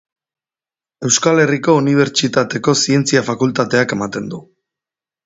Euskal 1.09 1.41
Herriko 1.43 1.75
Unibertsitateko 1.81 2.75
Zientzia 2.87 3.23
Fakultateak 3.29 3.95
ematen 3.99 4.33
du. 4.33 4.41